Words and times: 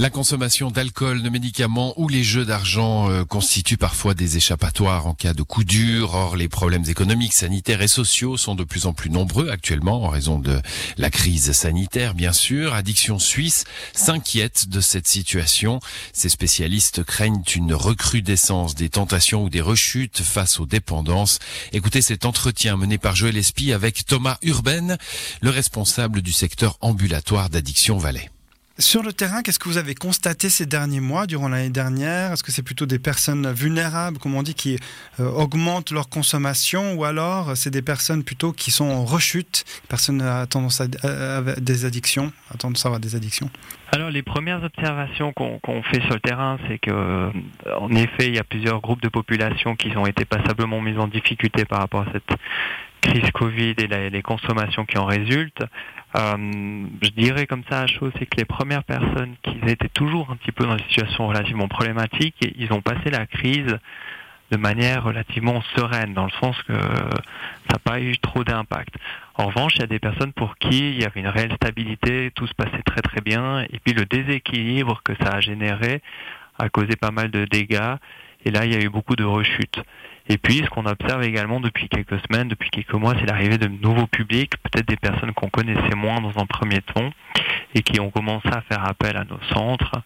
La 0.00 0.08
consommation 0.08 0.70
d'alcool, 0.70 1.22
de 1.22 1.28
médicaments 1.28 1.92
ou 2.00 2.08
les 2.08 2.24
jeux 2.24 2.46
d'argent 2.46 3.10
euh, 3.10 3.26
constituent 3.26 3.76
parfois 3.76 4.14
des 4.14 4.38
échappatoires 4.38 5.06
en 5.06 5.12
cas 5.12 5.34
de 5.34 5.42
coup 5.42 5.62
dur. 5.62 6.14
Or, 6.14 6.36
les 6.36 6.48
problèmes 6.48 6.86
économiques, 6.88 7.34
sanitaires 7.34 7.82
et 7.82 7.86
sociaux 7.86 8.38
sont 8.38 8.54
de 8.54 8.64
plus 8.64 8.86
en 8.86 8.94
plus 8.94 9.10
nombreux 9.10 9.50
actuellement 9.50 10.04
en 10.04 10.08
raison 10.08 10.38
de 10.38 10.58
la 10.96 11.10
crise 11.10 11.52
sanitaire, 11.52 12.14
bien 12.14 12.32
sûr. 12.32 12.72
Addiction 12.72 13.18
Suisse 13.18 13.64
s'inquiète 13.92 14.70
de 14.70 14.80
cette 14.80 15.06
situation. 15.06 15.80
Ces 16.14 16.30
spécialistes 16.30 17.04
craignent 17.04 17.42
une 17.54 17.74
recrudescence 17.74 18.74
des 18.74 18.88
tentations 18.88 19.44
ou 19.44 19.50
des 19.50 19.60
rechutes 19.60 20.22
face 20.22 20.60
aux 20.60 20.66
dépendances. 20.66 21.40
Écoutez 21.74 22.00
cet 22.00 22.24
entretien 22.24 22.78
mené 22.78 22.96
par 22.96 23.16
Joël 23.16 23.36
Espy 23.36 23.74
avec 23.74 24.06
Thomas 24.06 24.38
Urbaine, 24.40 24.96
le 25.42 25.50
responsable 25.50 26.22
du 26.22 26.32
secteur 26.32 26.78
ambulatoire 26.80 27.50
d'Addiction 27.50 27.98
Valais. 27.98 28.30
Sur 28.80 29.02
le 29.02 29.12
terrain, 29.12 29.42
qu'est-ce 29.42 29.58
que 29.58 29.68
vous 29.68 29.76
avez 29.76 29.94
constaté 29.94 30.48
ces 30.48 30.64
derniers 30.64 31.00
mois, 31.00 31.26
durant 31.26 31.50
l'année 31.50 31.68
dernière? 31.68 32.32
Est-ce 32.32 32.42
que 32.42 32.50
c'est 32.50 32.62
plutôt 32.62 32.86
des 32.86 32.98
personnes 32.98 33.52
vulnérables, 33.52 34.16
comme 34.16 34.34
on 34.34 34.42
dit, 34.42 34.54
qui 34.54 34.78
euh, 35.20 35.30
augmentent 35.30 35.90
leur 35.90 36.08
consommation, 36.08 36.94
ou 36.94 37.04
alors 37.04 37.54
c'est 37.58 37.68
des 37.68 37.82
personnes 37.82 38.24
plutôt 38.24 38.52
qui 38.52 38.70
sont 38.70 38.86
en 38.86 39.04
rechute, 39.04 39.66
personnes 39.90 40.22
à 40.22 40.46
tendance 40.46 40.80
à, 40.80 40.86
des 40.86 41.84
addictions, 41.84 42.32
à 42.54 42.56
tendance 42.56 42.86
à 42.86 42.88
avoir 42.88 43.00
des 43.00 43.14
addictions? 43.14 43.50
Alors 43.92 44.08
les 44.08 44.22
premières 44.22 44.62
observations 44.64 45.32
qu'on 45.34 45.58
qu'on 45.58 45.82
fait 45.82 46.00
sur 46.02 46.14
le 46.14 46.20
terrain, 46.20 46.58
c'est 46.66 46.78
que 46.78 46.90
euh, 46.90 47.30
en 47.78 47.90
effet, 47.90 48.28
il 48.28 48.34
y 48.34 48.38
a 48.38 48.44
plusieurs 48.44 48.80
groupes 48.80 49.02
de 49.02 49.08
population 49.08 49.76
qui 49.76 49.94
ont 49.94 50.06
été 50.06 50.24
passablement 50.24 50.80
mis 50.80 50.96
en 50.96 51.06
difficulté 51.06 51.66
par 51.66 51.80
rapport 51.80 52.08
à 52.08 52.12
cette 52.12 52.32
crise 53.00 53.30
Covid 53.32 53.74
et 53.78 54.10
les 54.10 54.22
consommations 54.22 54.84
qui 54.84 54.98
en 54.98 55.06
résultent. 55.06 55.64
Euh, 56.16 56.36
je 57.02 57.10
dirais 57.10 57.46
comme 57.46 57.62
ça 57.70 57.82
la 57.82 57.86
chose, 57.86 58.12
c'est 58.18 58.26
que 58.26 58.36
les 58.36 58.44
premières 58.44 58.84
personnes 58.84 59.34
qui 59.42 59.58
étaient 59.66 59.88
toujours 59.88 60.30
un 60.30 60.36
petit 60.36 60.52
peu 60.52 60.64
dans 60.64 60.76
des 60.76 60.82
situations 60.84 61.28
relativement 61.28 61.68
problématiques, 61.68 62.36
ils 62.56 62.72
ont 62.72 62.82
passé 62.82 63.10
la 63.10 63.26
crise 63.26 63.78
de 64.50 64.56
manière 64.56 65.04
relativement 65.04 65.62
sereine, 65.76 66.12
dans 66.12 66.24
le 66.24 66.32
sens 66.40 66.60
que 66.62 66.72
ça 66.72 67.72
n'a 67.72 67.78
pas 67.78 68.00
eu 68.00 68.18
trop 68.18 68.42
d'impact. 68.42 68.94
En 69.36 69.46
revanche, 69.46 69.74
il 69.76 69.80
y 69.80 69.84
a 69.84 69.86
des 69.86 70.00
personnes 70.00 70.32
pour 70.32 70.56
qui 70.56 70.90
il 70.90 71.00
y 71.00 71.04
avait 71.04 71.20
une 71.20 71.28
réelle 71.28 71.54
stabilité, 71.54 72.32
tout 72.34 72.48
se 72.48 72.54
passait 72.54 72.82
très 72.84 73.00
très 73.00 73.20
bien, 73.20 73.60
et 73.62 73.78
puis 73.84 73.94
le 73.94 74.04
déséquilibre 74.06 75.02
que 75.04 75.12
ça 75.22 75.34
a 75.34 75.40
généré 75.40 76.02
a 76.58 76.68
causé 76.68 76.96
pas 76.96 77.12
mal 77.12 77.30
de 77.30 77.44
dégâts, 77.44 77.94
et 78.44 78.50
là 78.50 78.66
il 78.66 78.74
y 78.74 78.76
a 78.76 78.80
eu 78.80 78.88
beaucoup 78.88 79.14
de 79.14 79.24
rechutes. 79.24 79.80
Et 80.30 80.38
puis 80.38 80.58
ce 80.58 80.70
qu'on 80.70 80.86
observe 80.86 81.24
également 81.24 81.58
depuis 81.58 81.88
quelques 81.88 82.20
semaines, 82.20 82.46
depuis 82.46 82.70
quelques 82.70 82.94
mois, 82.94 83.14
c'est 83.18 83.26
l'arrivée 83.26 83.58
de 83.58 83.66
nouveaux 83.66 84.06
publics, 84.06 84.52
peut-être 84.62 84.86
des 84.86 84.96
personnes 84.96 85.32
qu'on 85.32 85.48
connaissait 85.48 85.96
moins 85.96 86.20
dans 86.20 86.40
un 86.40 86.46
premier 86.46 86.80
temps, 86.82 87.10
et 87.74 87.82
qui 87.82 87.98
ont 87.98 88.12
commencé 88.12 88.46
à 88.46 88.60
faire 88.60 88.86
appel 88.86 89.16
à 89.16 89.24
nos 89.24 89.40
centres. 89.52 90.00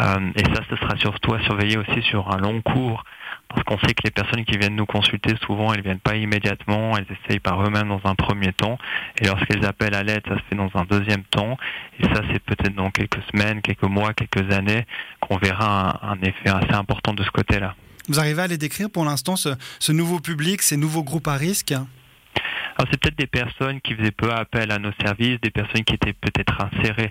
Euh, 0.00 0.32
et 0.34 0.42
ça, 0.52 0.62
ce 0.68 0.74
sera 0.74 0.96
surtout 0.96 1.32
à 1.32 1.40
surveiller 1.42 1.78
aussi 1.78 2.02
sur 2.02 2.28
un 2.34 2.38
long 2.38 2.60
cours, 2.60 3.04
parce 3.48 3.62
qu'on 3.62 3.78
sait 3.78 3.94
que 3.94 4.02
les 4.02 4.10
personnes 4.10 4.44
qui 4.44 4.58
viennent 4.58 4.74
nous 4.74 4.84
consulter, 4.84 5.36
souvent, 5.46 5.72
elles 5.72 5.82
viennent 5.82 6.00
pas 6.00 6.16
immédiatement, 6.16 6.98
elles 6.98 7.06
essayent 7.24 7.38
par 7.38 7.62
eux-mêmes 7.64 7.88
dans 7.88 8.00
un 8.02 8.16
premier 8.16 8.52
temps, 8.52 8.78
et 9.20 9.26
lorsqu'elles 9.26 9.64
appellent 9.64 9.94
à 9.94 10.02
l'aide, 10.02 10.22
ça 10.26 10.34
se 10.38 10.42
fait 10.50 10.56
dans 10.56 10.70
un 10.74 10.86
deuxième 10.86 11.22
temps, 11.22 11.56
et 12.00 12.04
ça, 12.12 12.22
c'est 12.32 12.42
peut-être 12.42 12.74
dans 12.74 12.90
quelques 12.90 13.22
semaines, 13.30 13.62
quelques 13.62 13.82
mois, 13.84 14.12
quelques 14.12 14.52
années, 14.52 14.86
qu'on 15.20 15.36
verra 15.36 16.00
un 16.02 16.20
effet 16.22 16.48
assez 16.48 16.74
important 16.74 17.14
de 17.14 17.22
ce 17.22 17.30
côté-là. 17.30 17.76
Vous 18.08 18.18
arrivez 18.18 18.40
à 18.40 18.46
les 18.46 18.56
décrire 18.56 18.88
pour 18.88 19.04
l'instant, 19.04 19.36
ce, 19.36 19.92
nouveau 19.92 20.18
public, 20.18 20.62
ces 20.62 20.78
nouveaux 20.78 21.04
groupes 21.04 21.28
à 21.28 21.34
risque? 21.34 21.72
Alors 21.72 22.88
c'est 22.90 23.00
peut-être 23.00 23.18
des 23.18 23.26
personnes 23.26 23.80
qui 23.80 23.94
faisaient 23.94 24.12
peu 24.12 24.32
appel 24.32 24.70
à 24.70 24.78
nos 24.78 24.92
services, 25.04 25.40
des 25.42 25.50
personnes 25.50 25.84
qui 25.84 25.94
étaient 25.94 26.12
peut-être 26.14 26.56
insérées 26.60 27.10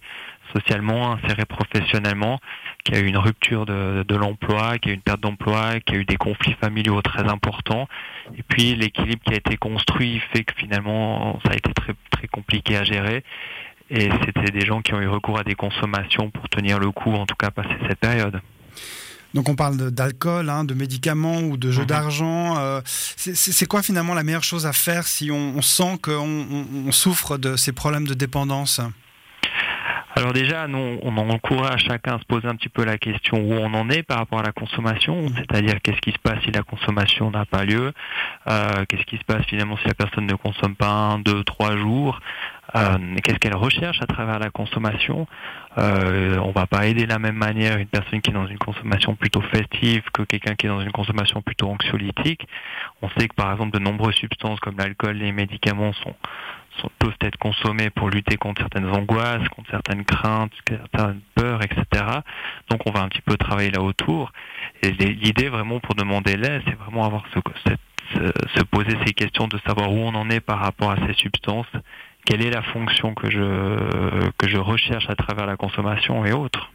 socialement, 0.56 1.12
insérées 1.12 1.46
professionnellement, 1.46 2.40
qui 2.86 2.96
a 2.96 3.00
eu 3.00 3.06
une 3.06 3.18
rupture 3.18 3.66
de, 3.66 4.06
de 4.08 4.16
l'emploi, 4.16 4.80
qui 4.80 4.90
a 4.90 4.92
eu 4.94 4.96
une 4.96 5.02
perte 5.02 5.20
d'emploi, 5.20 5.80
qui 5.82 5.94
a 5.94 5.98
eu 5.98 6.06
des 6.06 6.16
conflits 6.16 6.56
familiaux 6.60 7.02
très 7.02 7.28
importants. 7.28 7.88
Et 8.38 8.44
puis 8.44 8.76
l'équilibre 8.76 9.22
qui 9.24 9.34
a 9.34 9.38
été 9.38 9.58
construit 9.58 10.22
fait 10.32 10.46
que 10.46 10.54
finalement 10.56 11.40
ça 11.46 11.52
a 11.52 11.56
été 11.56 11.72
très 11.74 11.94
très 12.12 12.28
compliqué 12.28 12.78
à 12.78 12.84
gérer. 12.84 13.24
Et 13.90 14.10
c'était 14.26 14.52
des 14.52 14.66
gens 14.66 14.82
qui 14.82 14.94
ont 14.94 15.02
eu 15.02 15.08
recours 15.08 15.38
à 15.38 15.44
des 15.44 15.56
consommations 15.56 16.32
pour 16.32 16.50
tenir 16.50 16.80
le 16.80 16.92
coup, 16.92 17.14
en 17.14 17.26
tout 17.26 17.36
cas 17.36 17.52
passer 17.52 17.78
cette 17.88 18.00
période. 18.00 18.42
Donc 19.34 19.50
on 19.50 19.56
parle 19.56 19.92
d'alcool, 19.92 20.50
hein, 20.50 20.64
de 20.64 20.74
médicaments 20.74 21.40
ou 21.42 21.58
de 21.58 21.70
jeux 21.72 21.82
Mhm. 21.82 21.88
d'argent. 21.88 22.58
euh, 22.58 22.82
c'est- 22.86 23.66
quoi 23.68 23.82
finalement 23.84 24.14
la 24.14 24.24
meilleure 24.24 24.44
chose 24.44 24.66
à 24.66 24.74
faire 24.74 25.06
si 25.08 25.30
on, 25.32 25.58
on 25.58 25.62
sent 25.62 26.00
qu'on 26.02 26.14
on- 26.52 26.66
on 26.88 26.92
souffre 26.92 27.38
de 27.38 27.56
ces 27.56 27.72
problèmes 27.74 28.08
de 28.08 28.14
dépendance? 28.14 28.80
Alors 30.16 30.34
déjà, 30.34 30.68
nous, 30.68 30.98
on 31.04 31.16
encourage 31.30 31.84
chacun 31.86 32.16
à 32.16 32.20
se 32.20 32.24
poser 32.26 32.48
un 32.48 32.56
petit 32.56 32.70
peu 32.70 32.84
la 32.84 32.98
question 32.98 33.38
où 33.40 33.54
on 33.54 33.72
en 33.76 33.88
est 33.92 34.02
par 34.02 34.18
rapport 34.18 34.40
à 34.40 34.44
la 34.44 34.52
consommation, 34.52 35.28
c'est-à-dire 35.36 35.76
qu'est-ce 35.84 36.02
qui 36.02 36.12
se 36.12 36.18
passe 36.18 36.40
si 36.44 36.50
la 36.50 36.64
consommation 36.64 37.30
n'a 37.30 37.46
pas 37.46 37.66
lieu, 37.66 37.94
euh, 38.48 38.86
qu'est-ce 38.90 39.04
qui 39.04 39.18
se 39.18 39.24
passe 39.24 39.46
finalement 39.46 39.78
si 39.78 39.88
la 39.88 39.94
personne 39.94 40.26
ne 40.26 40.34
consomme 40.34 40.76
pas 40.76 40.88
un, 40.90 41.20
deux, 41.20 41.44
trois 41.44 41.78
jours, 41.78 42.20
euh, 42.76 42.98
qu'est-ce 43.24 43.38
qu'elle 43.40 43.56
recherche 43.56 44.02
à 44.02 44.08
travers 44.08 44.40
la 44.40 44.50
consommation. 44.50 45.28
Euh, 45.78 46.38
on 46.40 46.52
va 46.52 46.68
pas 46.68 46.88
aider 46.88 47.04
de 47.06 47.10
la 47.10 47.20
même 47.20 47.36
manière 47.38 47.78
une 47.78 47.88
personne 47.88 48.20
qui 48.22 48.32
est 48.32 48.34
dans 48.34 48.48
une 48.48 48.58
consommation 48.58 49.16
plutôt 49.16 49.42
festive 49.42 50.04
que 50.12 50.24
quelqu'un 50.24 50.56
qui 50.56 50.66
est 50.66 50.70
dans 50.70 50.82
une 50.82 50.92
consommation 50.92 51.42
plutôt 51.42 51.70
anxiolytique. 51.70 52.48
On 53.02 53.10
sait 53.12 53.28
que 53.28 53.36
par 53.36 53.52
exemple 53.52 53.72
de 53.78 53.80
nombreuses 53.84 54.16
substances 54.16 54.60
comme 54.60 54.78
l'alcool, 54.78 55.18
les 55.18 55.32
médicaments 55.32 55.94
sont 55.94 56.16
sont- 56.82 56.92
peuvent 57.00 57.16
être 57.22 57.38
consommés 57.38 57.90
pour 57.90 58.10
lutter 58.10 58.38
contre 58.38 58.62
certaines 58.62 58.86
angoisses, 58.88 59.48
contre 59.50 59.72
certaines 59.72 60.06
craintes, 60.06 60.52
certaines 60.70 61.22
peurs, 61.34 61.64
etc. 61.64 62.06
Donc 62.70 62.82
on 62.86 62.92
va 62.92 63.02
un 63.02 63.08
petit 63.10 63.22
peu 63.22 63.36
travailler 63.38 63.72
là 63.72 63.82
autour. 63.82 64.32
Et 64.84 64.92
l'idée 64.92 65.50
vraiment 65.50 65.80
pour 65.80 65.96
demander 65.96 66.38
l'aide, 66.38 66.62
c'est 66.68 66.76
vraiment 66.78 67.06
avoir 67.06 67.24
ce, 67.34 67.40
se 68.56 68.64
poser 68.64 68.96
ces 69.06 69.14
questions 69.14 69.48
de 69.48 69.58
savoir 69.66 69.92
où 69.92 69.98
on 69.98 70.14
en 70.16 70.30
est 70.30 70.40
par 70.40 70.60
rapport 70.60 70.92
à 70.92 70.98
ces 71.08 71.14
substances, 71.14 71.66
quelle 72.28 72.42
est 72.42 72.50
la 72.50 72.62
fonction 72.62 73.14
que 73.14 73.32
je, 73.32 74.30
que 74.38 74.50
je 74.50 74.58
recherche 74.58 75.10
à 75.10 75.16
travers 75.16 75.46
la 75.46 75.56
consommation 75.56 76.26
et 76.26 76.34
autres. 76.34 76.70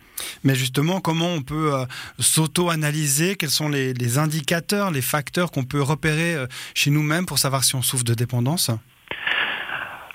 Mais 0.44 0.54
justement, 0.54 1.00
comment 1.00 1.28
on 1.28 1.42
peut 1.42 1.74
euh, 1.74 1.84
s'auto-analyser? 2.18 3.36
Quels 3.36 3.50
sont 3.50 3.68
les, 3.68 3.92
les 3.92 4.16
indicateurs, 4.16 4.90
les 4.90 5.02
facteurs 5.02 5.50
qu'on 5.50 5.64
peut 5.64 5.82
repérer 5.82 6.34
euh, 6.34 6.46
chez 6.74 6.90
nous-mêmes 6.90 7.26
pour 7.26 7.38
savoir 7.38 7.64
si 7.64 7.74
on 7.74 7.82
souffre 7.82 8.04
de 8.04 8.14
dépendance? 8.14 8.70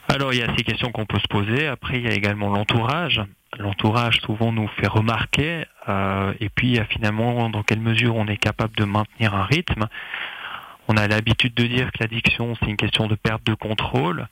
Alors 0.08 0.34
il 0.34 0.40
y 0.40 0.42
a 0.44 0.48
ces 0.58 0.64
questions 0.64 0.92
qu'on 0.92 1.06
peut 1.06 1.20
se 1.20 1.28
poser. 1.28 1.68
Après 1.68 1.98
il 2.00 2.06
y 2.06 2.08
a 2.08 2.14
également 2.14 2.50
l'entourage. 2.50 3.22
L'entourage 3.60 4.20
souvent 4.22 4.52
nous 4.52 4.68
fait 4.80 4.88
remarquer. 4.88 5.66
euh, 5.88 6.34
et 6.40 6.50
puis 6.50 6.70
il 6.70 6.76
y 6.78 6.80
a 6.80 6.86
finalement 6.86 7.48
dans 7.50 7.62
quelle 7.62 7.82
mesure 7.82 8.16
on 8.16 8.28
est 8.28 8.38
capable 8.38 8.76
de 8.76 8.86
maintenir 8.86 9.36
un 9.36 9.44
rythme. 9.44 9.86
On 10.88 10.98
a 10.98 11.08
l'habitude 11.08 11.54
de 11.54 11.68
dire 11.68 11.92
que 11.92 11.98
l'addiction 12.00 12.56
c'est 12.60 12.70
une 12.70 12.78
question 12.78 13.06
de 13.08 13.16
perte 13.16 13.46
de 13.46 13.54
contrôle. 13.54 14.28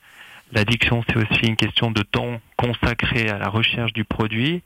L'addiction 0.52 1.02
c'est 1.08 1.16
aussi 1.16 1.46
une 1.46 1.56
question 1.56 1.90
de 1.90 2.02
temps 2.02 2.40
consacré 2.56 3.28
à 3.28 3.38
la 3.38 3.48
recherche 3.48 3.92
du 3.92 4.04
produit. 4.04 4.62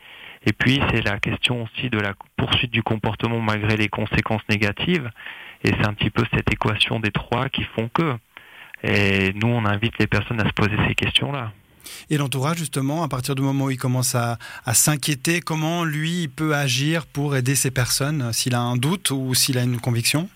Et 0.47 0.53
puis 0.53 0.81
c'est 0.91 1.03
la 1.03 1.19
question 1.19 1.65
aussi 1.65 1.91
de 1.91 1.99
la 1.99 2.15
poursuite 2.37 2.71
du 2.71 2.83
comportement 2.83 3.41
malgré 3.41 3.77
les 3.77 3.89
conséquences 3.89 4.43
négatives. 4.49 5.11
Et 5.65 5.69
c'est 5.69 5.87
un 5.87 5.95
petit 5.95 6.11
peu 6.11 6.25
cette 6.35 6.53
équation 6.53 7.01
des 7.01 7.11
trois 7.11 7.49
qui 7.49 7.65
font 7.65 7.89
que. 7.93 8.17
Et 8.83 9.33
nous, 9.35 9.49
on 9.49 9.67
invite 9.67 9.99
les 9.99 10.07
personnes 10.07 10.41
à 10.41 10.47
se 10.47 10.53
poser 10.53 10.77
ces 10.89 10.95
questions-là. 10.95 11.53
Et 12.09 12.17
l'entourage, 12.17 12.59
justement, 12.59 13.03
à 13.03 13.09
partir 13.09 13.35
du 13.35 13.43
moment 13.43 13.67
où 13.67 13.71
il 13.71 13.77
commence 13.77 14.15
à, 14.15 14.39
à 14.65 14.75
s'inquiéter, 14.75 15.41
comment 15.41 15.85
lui 15.85 16.23
il 16.23 16.31
peut 16.31 16.55
agir 16.55 17.07
pour 17.07 17.37
aider 17.37 17.55
ces 17.55 17.71
personnes, 17.71 18.23
euh, 18.23 18.33
s'il 18.33 18.55
a 18.55 18.61
un 18.61 18.77
doute 18.77 19.11
ou 19.11 19.35
s'il 19.35 19.59
a 19.59 19.63
une 19.63 19.81
conviction? 19.81 20.29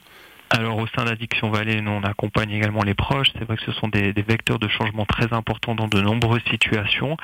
Alors, 0.57 0.79
au 0.79 0.87
sein 0.87 1.05
d'Addiction 1.05 1.51
Vallée, 1.51 1.81
nous, 1.81 1.91
on 1.91 2.05
accompagne 2.05 2.53
également 2.53 2.85
les 2.85 2.95
proches. 2.95 3.27
C'est 3.37 3.45
vrai 3.45 3.57
que 3.57 3.65
ce 3.65 3.73
sont 3.73 3.89
des, 3.89 4.13
des 4.13 4.23
vecteurs 4.23 4.61
de 4.61 4.69
changement 4.69 5.05
très 5.05 5.33
importants 5.33 5.75
dans 5.75 5.89
de 5.89 6.01
nombreuses 6.01 6.45
situations, 6.49 7.17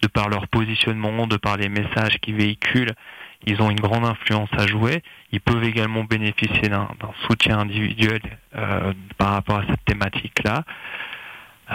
de 0.00 0.08
par 0.08 0.30
leur 0.30 0.48
positionnement, 0.48 1.26
de 1.26 1.36
par 1.36 1.58
les 1.58 1.68
messages 1.68 2.18
qu'ils 2.22 2.36
véhiculent. 2.36 2.94
Ils 3.46 3.60
ont 3.60 3.68
une 3.68 3.78
grande 3.78 4.06
influence 4.06 4.48
à 4.56 4.66
jouer. 4.66 5.02
Ils 5.32 5.40
peuvent 5.42 5.64
également 5.64 6.04
bénéficier 6.04 6.70
d'un 6.70 6.88
d'un 6.98 7.12
soutien 7.26 7.58
individuel 7.58 8.22
euh, 8.56 8.94
par 9.18 9.32
rapport 9.32 9.58
à 9.58 9.66
cette 9.66 9.84
thématique-là. 9.84 10.64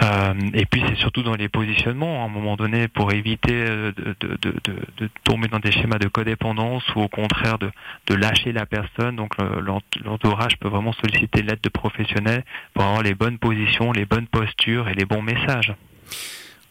Euh, 0.02 0.34
et 0.54 0.66
puis 0.66 0.82
c'est 0.88 0.96
surtout 0.96 1.22
dans 1.22 1.36
les 1.36 1.48
positionnements, 1.48 2.22
à 2.22 2.26
un 2.26 2.28
moment 2.28 2.56
donné, 2.56 2.88
pour 2.88 3.12
éviter 3.12 3.52
euh, 3.52 3.92
de, 3.96 4.16
de, 4.20 4.36
de, 4.42 4.50
de, 4.64 4.76
de 4.98 5.10
tomber 5.22 5.46
dans 5.46 5.60
des 5.60 5.70
schémas 5.70 5.98
de 5.98 6.08
codépendance 6.08 6.82
ou 6.96 7.00
au 7.02 7.08
contraire 7.08 7.58
de, 7.58 8.14
lâcher 8.14 8.50
la 8.52 8.66
personne. 8.66 9.14
Donc 9.16 9.36
le- 9.38 9.60
l'ent- 9.60 9.82
l'entourage 10.04 10.56
peut 10.58 10.68
vraiment 10.68 10.92
solliciter 10.94 11.42
l'aide 11.42 11.60
de 11.62 11.68
professionnels 11.68 12.44
pour 12.74 12.82
avoir 12.84 13.02
les 13.02 13.14
bonnes 13.14 13.38
positions, 13.38 13.92
les 13.92 14.04
bonnes 14.04 14.26
postures 14.26 14.88
et 14.88 14.94
les 14.94 15.04
bons 15.04 15.22
messages. 15.22 15.72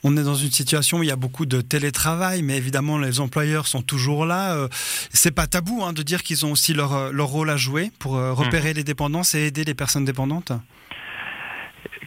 On 0.04 0.18
est 0.18 0.24
dans 0.24 0.36
une 0.36 0.52
situation 0.52 0.98
où 1.00 1.04
il 1.04 1.08
y 1.08 1.12
a 1.12 1.16
beaucoup 1.16 1.46
de 1.46 1.62
télétravail, 1.62 2.42
mais 2.42 2.58
évidemment 2.58 2.98
les 2.98 3.22
employeurs 3.22 3.68
sont 3.68 3.81
toujours 3.81 4.25
là. 4.25 4.54
Euh, 4.54 4.68
C'est 5.12 5.31
pas 5.31 5.48
tabou 5.48 5.81
hein, 5.81 5.94
de 5.94 6.04
dire 6.04 6.24
qu'ils 6.24 6.46
ont 6.46 6.52
aussi 6.52 6.74
leur, 6.74 7.14
leur 7.14 7.28
rôle 7.28 7.50
à 7.50 7.56
jouer 7.56 7.90
pour 8.00 8.14
repérer 8.16 8.74
les 8.74 8.84
dépendances 8.84 9.34
et 9.34 9.46
aider 9.48 9.64
les 9.64 9.74
personnes 9.74 10.04
dépendantes? 10.04 10.52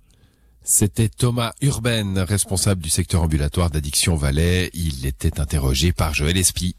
C'était 0.65 1.09
Thomas 1.09 1.51
Urbaine, 1.61 2.19
responsable 2.19 2.81
du 2.81 2.89
secteur 2.89 3.21
ambulatoire 3.21 3.69
d'Addiction 3.69 4.15
Valais. 4.15 4.69
Il 4.73 5.05
était 5.05 5.39
interrogé 5.39 5.91
par 5.91 6.13
Joël 6.13 6.37
Espy. 6.37 6.75